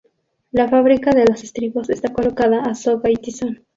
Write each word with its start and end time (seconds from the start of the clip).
La 0.49 0.67
fábrica 0.67 1.11
de 1.11 1.25
los 1.25 1.43
estribos, 1.43 1.91
está 1.91 2.11
colocada 2.11 2.63
a 2.63 2.73
"soga 2.73 3.11
y 3.11 3.17
tizón". 3.17 3.67